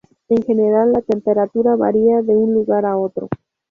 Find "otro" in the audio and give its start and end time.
2.97-3.29